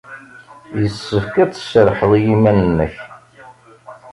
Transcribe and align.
Yessefk 0.81 1.35
ad 1.43 1.51
tserrḥed 1.51 2.11
i 2.17 2.19
yiman-nnek. 2.25 2.95